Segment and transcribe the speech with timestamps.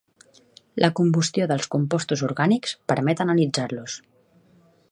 [0.83, 3.99] La combustió dels compostos orgànics permet analitzar-los.